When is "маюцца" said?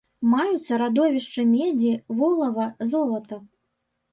0.29-0.73